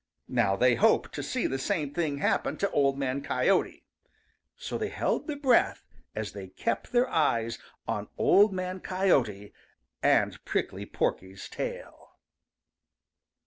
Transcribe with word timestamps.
Now 0.33 0.55
they 0.55 0.73
hoped 0.73 1.13
to 1.13 1.21
see 1.21 1.45
the 1.45 1.59
same 1.59 1.93
thing 1.93 2.17
happen 2.17 2.57
to 2.57 2.71
Old 2.71 2.97
Man 2.97 3.21
Coyote. 3.21 3.85
So 4.57 4.75
they 4.79 4.89
held 4.89 5.27
their 5.27 5.37
breath 5.37 5.85
as 6.15 6.31
they 6.31 6.47
kept 6.47 6.91
their 6.91 7.07
eyes 7.07 7.59
on 7.87 8.09
Old 8.17 8.51
Man 8.51 8.79
Coyote 8.79 9.53
and 10.01 10.43
Prickly 10.43 10.87
Porky's 10.87 11.47
tail. 11.47 12.15